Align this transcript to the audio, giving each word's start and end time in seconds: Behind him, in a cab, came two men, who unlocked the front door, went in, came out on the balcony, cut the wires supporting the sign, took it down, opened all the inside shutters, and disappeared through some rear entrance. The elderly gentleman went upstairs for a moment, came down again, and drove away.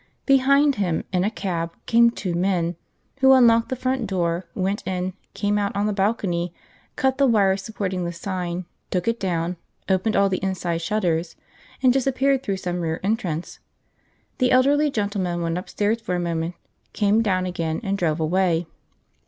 Behind 0.25 0.73
him, 0.77 1.03
in 1.13 1.23
a 1.23 1.29
cab, 1.29 1.75
came 1.85 2.09
two 2.09 2.33
men, 2.33 2.75
who 3.19 3.33
unlocked 3.33 3.69
the 3.69 3.75
front 3.75 4.07
door, 4.07 4.47
went 4.55 4.81
in, 4.87 5.13
came 5.35 5.59
out 5.59 5.75
on 5.75 5.85
the 5.85 5.93
balcony, 5.93 6.55
cut 6.95 7.19
the 7.19 7.27
wires 7.27 7.61
supporting 7.61 8.03
the 8.03 8.11
sign, 8.11 8.65
took 8.89 9.07
it 9.07 9.19
down, 9.19 9.57
opened 9.87 10.15
all 10.15 10.27
the 10.27 10.39
inside 10.41 10.81
shutters, 10.81 11.35
and 11.83 11.93
disappeared 11.93 12.41
through 12.41 12.57
some 12.57 12.81
rear 12.81 12.99
entrance. 13.03 13.59
The 14.39 14.49
elderly 14.49 14.89
gentleman 14.89 15.43
went 15.43 15.59
upstairs 15.59 16.01
for 16.01 16.15
a 16.15 16.19
moment, 16.19 16.55
came 16.93 17.21
down 17.21 17.45
again, 17.45 17.79
and 17.83 17.95
drove 17.95 18.19
away. 18.19 18.65